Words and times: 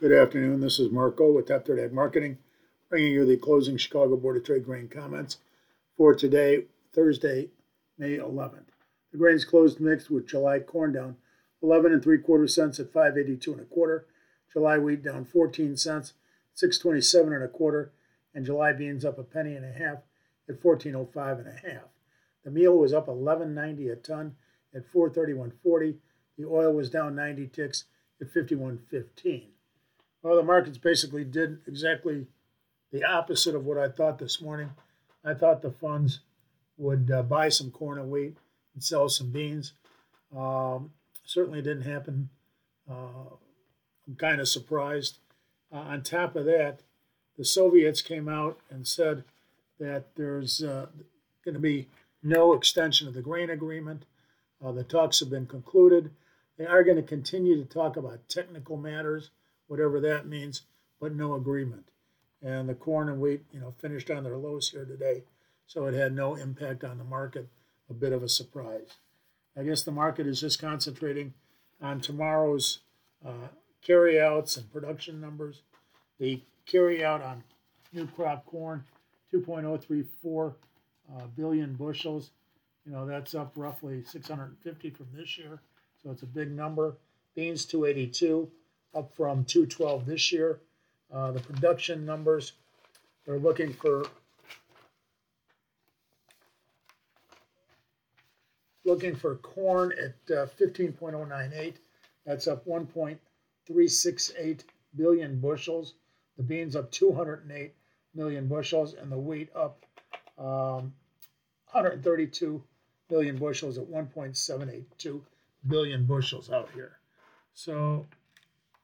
Good 0.00 0.12
afternoon. 0.12 0.60
This 0.60 0.78
is 0.78 0.92
Marco 0.92 1.32
with 1.32 1.48
Top 1.48 1.66
Third 1.66 1.80
Ag 1.80 1.92
Marketing, 1.92 2.38
bringing 2.88 3.10
you 3.10 3.26
the 3.26 3.36
closing 3.36 3.76
Chicago 3.76 4.16
Board 4.16 4.36
of 4.36 4.44
Trade 4.44 4.64
grain 4.64 4.86
comments 4.86 5.38
for 5.96 6.14
today, 6.14 6.66
Thursday, 6.92 7.48
May 7.98 8.16
11th. 8.16 8.68
The 9.10 9.18
grains 9.18 9.44
closed 9.44 9.80
mixed 9.80 10.08
with 10.08 10.28
July 10.28 10.60
corn 10.60 10.92
down 10.92 11.16
11 11.64 11.92
and 11.92 12.00
three 12.00 12.18
quarter 12.18 12.46
cents 12.46 12.78
at 12.78 12.92
582 12.92 13.54
and 13.54 13.60
a 13.60 13.64
quarter. 13.64 14.06
July 14.52 14.78
wheat 14.78 15.02
down 15.02 15.24
14 15.24 15.76
cents, 15.76 16.12
627 16.54 17.32
and 17.32 17.42
a 17.42 17.48
quarter, 17.48 17.90
and 18.32 18.46
July 18.46 18.72
beans 18.72 19.04
up 19.04 19.18
a 19.18 19.24
penny 19.24 19.56
and 19.56 19.64
a 19.64 19.72
half 19.72 20.04
at 20.48 20.62
1405 20.62 21.40
and 21.40 21.48
a 21.48 21.68
half. 21.68 21.88
The 22.44 22.52
meal 22.52 22.78
was 22.78 22.92
up 22.92 23.08
11.90 23.08 23.90
a 23.90 23.96
ton 23.96 24.36
at 24.72 24.88
431.40. 24.92 25.96
The 26.36 26.44
oil 26.44 26.72
was 26.72 26.88
down 26.88 27.16
90 27.16 27.48
ticks 27.48 27.86
at 28.20 28.32
51.15. 28.32 29.46
Well, 30.28 30.36
the 30.36 30.42
markets 30.42 30.76
basically 30.76 31.24
did 31.24 31.60
exactly 31.66 32.26
the 32.92 33.02
opposite 33.02 33.54
of 33.54 33.64
what 33.64 33.78
I 33.78 33.88
thought 33.88 34.18
this 34.18 34.42
morning. 34.42 34.68
I 35.24 35.32
thought 35.32 35.62
the 35.62 35.70
funds 35.70 36.20
would 36.76 37.10
uh, 37.10 37.22
buy 37.22 37.48
some 37.48 37.70
corn 37.70 37.98
and 37.98 38.10
wheat 38.10 38.36
and 38.74 38.84
sell 38.84 39.08
some 39.08 39.30
beans. 39.30 39.72
Um, 40.36 40.90
certainly 41.24 41.62
didn't 41.62 41.90
happen. 41.90 42.28
Uh, 42.86 43.36
I'm 44.06 44.16
kind 44.16 44.38
of 44.38 44.50
surprised. 44.50 45.16
Uh, 45.72 45.76
on 45.76 46.02
top 46.02 46.36
of 46.36 46.44
that, 46.44 46.80
the 47.38 47.44
Soviets 47.46 48.02
came 48.02 48.28
out 48.28 48.58
and 48.68 48.86
said 48.86 49.24
that 49.80 50.14
there's 50.14 50.62
uh, 50.62 50.88
going 51.42 51.54
to 51.54 51.58
be 51.58 51.88
no 52.22 52.52
extension 52.52 53.08
of 53.08 53.14
the 53.14 53.22
grain 53.22 53.48
agreement. 53.48 54.04
Uh, 54.62 54.72
the 54.72 54.84
talks 54.84 55.20
have 55.20 55.30
been 55.30 55.46
concluded. 55.46 56.10
They 56.58 56.66
are 56.66 56.84
going 56.84 56.98
to 56.98 57.02
continue 57.02 57.56
to 57.56 57.64
talk 57.64 57.96
about 57.96 58.28
technical 58.28 58.76
matters 58.76 59.30
whatever 59.68 60.00
that 60.00 60.26
means, 60.26 60.62
but 61.00 61.14
no 61.14 61.34
agreement. 61.34 61.86
And 62.42 62.68
the 62.68 62.74
corn 62.74 63.08
and 63.08 63.20
wheat, 63.20 63.44
you 63.52 63.60
know, 63.60 63.72
finished 63.78 64.10
on 64.10 64.24
their 64.24 64.36
lows 64.36 64.70
here 64.70 64.84
today, 64.84 65.22
so 65.66 65.86
it 65.86 65.94
had 65.94 66.14
no 66.14 66.34
impact 66.34 66.82
on 66.84 66.98
the 66.98 67.04
market. 67.04 67.48
A 67.90 67.94
bit 67.94 68.12
of 68.12 68.22
a 68.22 68.28
surprise. 68.28 68.96
I 69.56 69.62
guess 69.62 69.82
the 69.82 69.90
market 69.90 70.26
is 70.26 70.40
just 70.40 70.60
concentrating 70.60 71.32
on 71.80 72.00
tomorrow's 72.00 72.80
uh, 73.26 73.48
carryouts 73.82 74.56
and 74.56 74.70
production 74.70 75.20
numbers. 75.20 75.62
The 76.20 76.42
carryout 76.70 77.24
on 77.24 77.42
new 77.92 78.06
crop 78.06 78.44
corn, 78.44 78.84
2.034 79.32 80.54
uh, 81.16 81.26
billion 81.36 81.74
bushels. 81.74 82.30
You 82.84 82.92
know, 82.92 83.06
that's 83.06 83.34
up 83.34 83.52
roughly 83.56 84.04
650 84.04 84.90
from 84.90 85.06
this 85.14 85.38
year, 85.38 85.60
so 86.02 86.10
it's 86.10 86.22
a 86.22 86.26
big 86.26 86.50
number. 86.50 86.96
Beans 87.34 87.64
282 87.64 88.50
up 88.94 89.14
from 89.14 89.44
212 89.44 90.06
this 90.06 90.32
year. 90.32 90.60
Uh, 91.12 91.32
the 91.32 91.40
production 91.40 92.04
numbers, 92.04 92.52
they're 93.24 93.38
looking 93.38 93.72
for 93.72 94.04
looking 98.84 99.14
for 99.14 99.36
corn 99.36 99.92
at 99.92 100.14
uh, 100.34 100.46
15.098. 100.58 101.74
That's 102.26 102.48
up 102.48 102.66
1.368 102.66 104.60
billion 104.96 105.40
bushels. 105.40 105.94
The 106.36 106.42
beans 106.42 106.76
up 106.76 106.90
208 106.90 107.74
million 108.14 108.48
bushels, 108.48 108.94
and 108.94 109.10
the 109.10 109.18
wheat 109.18 109.50
up 109.54 109.84
um, 110.38 110.92
132 111.72 112.62
million 113.10 113.36
bushels 113.36 113.78
at 113.78 113.84
1.782 113.84 115.20
billion 115.66 116.04
bushels 116.06 116.50
out 116.50 116.68
here. 116.74 116.98
So 117.54 118.06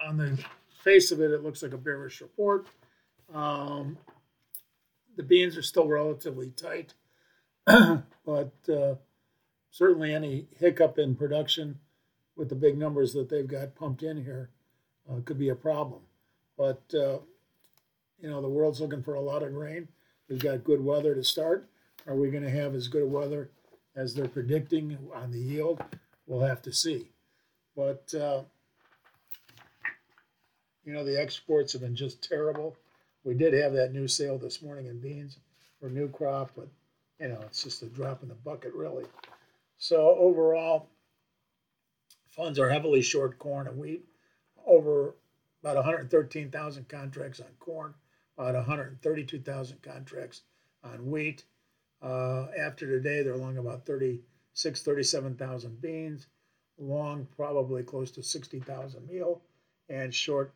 on 0.00 0.16
the 0.16 0.38
face 0.82 1.12
of 1.12 1.20
it, 1.20 1.30
it 1.30 1.42
looks 1.42 1.62
like 1.62 1.72
a 1.72 1.78
bearish 1.78 2.20
report. 2.20 2.66
Um, 3.34 3.98
the 5.16 5.22
beans 5.22 5.56
are 5.56 5.62
still 5.62 5.88
relatively 5.88 6.50
tight, 6.50 6.94
but 7.66 8.52
uh, 8.68 8.94
certainly 9.70 10.14
any 10.14 10.46
hiccup 10.58 10.98
in 10.98 11.14
production 11.14 11.78
with 12.36 12.48
the 12.48 12.54
big 12.54 12.76
numbers 12.76 13.12
that 13.14 13.28
they've 13.28 13.46
got 13.46 13.74
pumped 13.74 14.02
in 14.02 14.22
here 14.22 14.50
uh, 15.10 15.20
could 15.24 15.38
be 15.38 15.48
a 15.48 15.54
problem. 15.54 16.02
But 16.56 16.82
uh, 16.94 17.18
you 18.20 18.30
know, 18.30 18.40
the 18.40 18.48
world's 18.48 18.80
looking 18.80 19.02
for 19.02 19.14
a 19.14 19.20
lot 19.20 19.42
of 19.42 19.54
rain. 19.54 19.88
We've 20.28 20.38
got 20.38 20.64
good 20.64 20.84
weather 20.84 21.14
to 21.14 21.24
start. 21.24 21.68
Are 22.06 22.14
we 22.14 22.30
going 22.30 22.42
to 22.42 22.50
have 22.50 22.74
as 22.74 22.88
good 22.88 23.02
a 23.02 23.06
weather 23.06 23.50
as 23.94 24.14
they're 24.14 24.28
predicting 24.28 24.98
on 25.14 25.30
the 25.30 25.38
yield? 25.38 25.82
We'll 26.26 26.46
have 26.46 26.62
to 26.62 26.72
see. 26.72 27.10
But 27.76 28.12
uh, 28.14 28.42
you 30.86 30.92
know, 30.92 31.04
the 31.04 31.20
exports 31.20 31.72
have 31.72 31.82
been 31.82 31.96
just 31.96 32.26
terrible. 32.26 32.76
We 33.24 33.34
did 33.34 33.52
have 33.54 33.72
that 33.72 33.92
new 33.92 34.06
sale 34.06 34.38
this 34.38 34.62
morning 34.62 34.86
in 34.86 35.00
beans 35.00 35.36
for 35.80 35.90
new 35.90 36.08
crop, 36.08 36.52
but 36.56 36.68
you 37.20 37.28
know, 37.28 37.40
it's 37.42 37.64
just 37.64 37.82
a 37.82 37.86
drop 37.86 38.22
in 38.22 38.28
the 38.28 38.34
bucket, 38.36 38.72
really. 38.72 39.04
So 39.78 40.16
overall, 40.18 40.88
funds 42.30 42.58
are 42.58 42.70
heavily 42.70 43.02
short 43.02 43.38
corn 43.38 43.66
and 43.66 43.76
wheat. 43.76 44.04
Over 44.64 45.16
about 45.62 45.76
113,000 45.76 46.88
contracts 46.88 47.40
on 47.40 47.46
corn, 47.58 47.94
about 48.38 48.54
132,000 48.54 49.82
contracts 49.82 50.42
on 50.84 51.10
wheat. 51.10 51.44
Uh, 52.00 52.46
after 52.58 52.86
today, 52.86 53.22
they're 53.22 53.36
long 53.36 53.58
about 53.58 53.86
36, 53.86 54.82
37,000 54.82 55.80
beans, 55.80 56.26
long 56.78 57.26
probably 57.36 57.82
close 57.82 58.10
to 58.12 58.22
60,000 58.22 59.08
meal, 59.08 59.40
and 59.88 60.14
short 60.14 60.52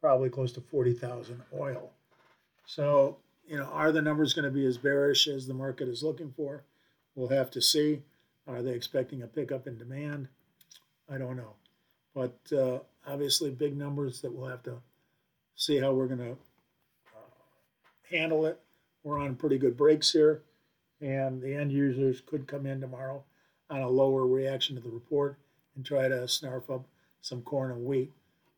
probably 0.00 0.30
close 0.30 0.52
to 0.52 0.60
40,000 0.60 1.42
oil. 1.58 1.90
So, 2.66 3.16
you 3.46 3.56
know, 3.56 3.64
are 3.64 3.92
the 3.92 4.02
numbers 4.02 4.34
going 4.34 4.44
to 4.44 4.50
be 4.50 4.66
as 4.66 4.78
bearish 4.78 5.26
as 5.26 5.46
the 5.46 5.54
market 5.54 5.88
is 5.88 6.02
looking 6.02 6.32
for? 6.36 6.64
We'll 7.14 7.28
have 7.28 7.50
to 7.52 7.62
see. 7.62 8.02
Are 8.46 8.62
they 8.62 8.72
expecting 8.72 9.22
a 9.22 9.26
pickup 9.26 9.66
in 9.66 9.78
demand? 9.78 10.28
I 11.10 11.18
don't 11.18 11.36
know. 11.36 11.54
But 12.14 12.38
uh, 12.56 12.80
obviously, 13.06 13.50
big 13.50 13.76
numbers 13.76 14.20
that 14.20 14.32
we'll 14.32 14.48
have 14.48 14.62
to 14.64 14.78
see 15.54 15.78
how 15.78 15.92
we're 15.92 16.06
going 16.06 16.18
to 16.18 16.32
uh, 16.32 17.30
handle 18.10 18.46
it. 18.46 18.60
We're 19.02 19.18
on 19.18 19.36
pretty 19.36 19.58
good 19.58 19.76
breaks 19.76 20.12
here, 20.12 20.42
and 21.00 21.40
the 21.40 21.54
end 21.54 21.72
users 21.72 22.20
could 22.20 22.46
come 22.46 22.66
in 22.66 22.80
tomorrow 22.80 23.22
on 23.70 23.80
a 23.80 23.88
lower 23.88 24.26
reaction 24.26 24.76
to 24.76 24.82
the 24.82 24.90
report 24.90 25.38
and 25.76 25.84
try 25.84 26.08
to 26.08 26.14
snarf 26.14 26.72
up 26.74 26.86
some 27.20 27.42
corn 27.42 27.70
and 27.70 27.84
wheat. 27.84 28.12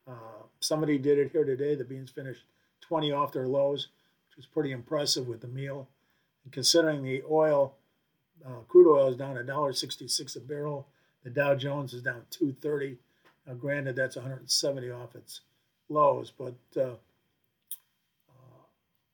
Uh, 0.07 0.45
somebody 0.61 0.99
did 0.99 1.19
it 1.19 1.33
here 1.33 1.45
today. 1.45 1.75
The 1.75 1.85
beans 1.85 2.11
finished 2.11 2.45
20 2.83 3.13
off 3.13 3.33
their 3.33 3.47
lows, 3.47 3.89
which 4.29 4.37
was 4.37 4.47
pretty 4.47 4.73
impressive 4.73 5.29
with 5.29 5.41
the 5.41 5.49
meal. 5.49 5.89
And 6.45 6.53
considering 6.53 7.03
the 7.03 7.23
oil, 7.31 7.75
uh, 8.45 8.61
crude 8.69 8.91
oil 8.91 9.09
is 9.09 9.17
down 9.17 9.37
$1.66 9.37 10.37
a 10.37 10.41
barrel. 10.41 10.87
The 11.25 11.31
Dow 11.31 11.55
Jones 11.55 11.93
is 11.93 12.03
down 12.03 12.23
230. 12.31 12.97
Now, 13.47 13.55
granted, 13.55 13.97
that's 13.97 14.17
170 14.17 14.91
off 14.91 15.15
its 15.15 15.41
lows, 15.89 16.33
but 16.37 16.55
uh, 16.77 16.95
uh, 18.29 18.63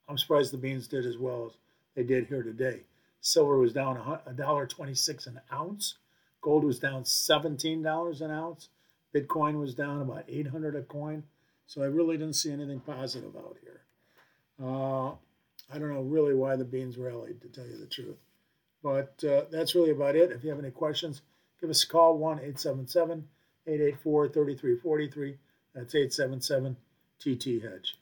I'm 0.09 0.19
surprised 0.19 0.53
the 0.53 0.59
beans 0.59 0.87
did 0.87 1.07
as 1.07 1.19
well 1.19 1.47
as 1.47 1.53
they 1.95 2.03
did 2.05 2.27
here 2.27 2.43
today. 2.43 2.81
Silver 3.21 3.59
was 3.59 3.73
down 3.73 3.97
$1.26 3.97 5.27
an 5.27 5.41
ounce. 5.53 5.95
Gold 6.41 6.65
was 6.65 6.79
down 6.79 7.03
$17 7.03 8.21
an 8.21 8.31
ounce. 8.31 8.69
Bitcoin 9.17 9.59
was 9.59 9.75
down 9.75 10.03
about 10.03 10.25
800 10.29 10.77
a 10.77 10.83
coin. 10.83 11.23
So 11.67 11.83
I 11.83 11.87
really 11.87 12.17
didn't 12.17 12.35
see 12.35 12.53
anything 12.53 12.81
positive 12.81 13.35
out 13.37 13.57
here. 13.63 13.81
Uh, 14.63 15.11
I 15.73 15.79
don't 15.79 15.93
know 15.93 16.03
really 16.03 16.35
why 16.35 16.57
the 16.57 16.65
beans 16.65 16.97
rallied, 16.97 17.41
to 17.43 17.49
tell 17.49 17.67
you 17.67 17.79
the 17.79 17.87
truth. 17.87 18.17
But 18.83 19.23
uh, 19.25 19.45
that's 19.51 19.75
really 19.75 19.91
about 19.91 20.17
it. 20.17 20.31
If 20.31 20.45
you 20.45 20.51
have 20.51 20.59
any 20.59 20.71
questions, 20.71 21.23
give 21.61 21.71
us 21.71 21.83
a 21.83 21.89
call 21.89 22.19
1 22.19 22.39
877 22.39 23.27
884 23.67 24.29
3343. 24.29 25.37
That's 25.75 25.95
877 25.95 26.77
TT 27.19 27.63
Hedge. 27.63 27.95